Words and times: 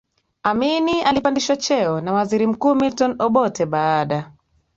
Amin 0.43 0.89
alipandishwa 1.05 1.55
cheo 1.57 2.01
na 2.01 2.13
waziri 2.13 2.47
mkuu 2.47 2.75
Milton 2.75 3.15
Obote 3.19 3.65
baada 3.65 4.31